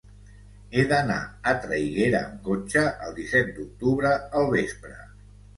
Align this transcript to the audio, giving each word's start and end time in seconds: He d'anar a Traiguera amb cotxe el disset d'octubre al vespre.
He 0.77 0.85
d'anar 0.91 1.17
a 1.51 1.53
Traiguera 1.67 2.21
amb 2.29 2.41
cotxe 2.49 2.83
el 3.09 3.15
disset 3.21 3.55
d'octubre 3.59 4.15
al 4.41 4.51
vespre. 4.57 4.99